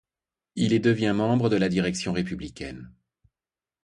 [0.55, 2.91] Il y devient membre de la direction républicaine.